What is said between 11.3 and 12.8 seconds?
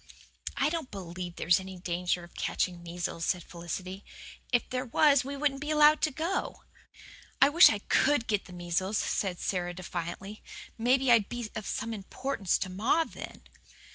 of some importance to